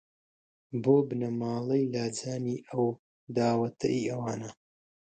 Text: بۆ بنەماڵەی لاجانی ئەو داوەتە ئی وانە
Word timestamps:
بۆ 0.83 0.95
بنەماڵەی 1.07 1.89
لاجانی 1.93 2.57
ئەو 2.69 2.85
داوەتە 3.35 3.87
ئی 3.93 4.01
وانە 4.19 4.51